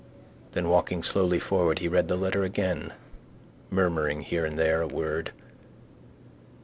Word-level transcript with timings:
Then 0.53 0.67
walking 0.67 1.03
slowly 1.03 1.37
forward 1.37 1.77
he 1.77 1.87
read 1.87 2.07
the 2.07 2.15
letter 2.15 2.43
again, 2.43 2.91
murmuring 3.69 4.21
here 4.23 4.45
and 4.47 4.57
there 4.57 4.81
a 4.81 4.87
word. 4.87 5.31